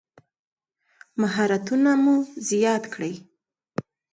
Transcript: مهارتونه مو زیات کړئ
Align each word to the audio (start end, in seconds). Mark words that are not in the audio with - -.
مهارتونه 1.21 1.89
مو 2.03 2.15
زیات 2.47 2.83
کړئ 2.93 3.13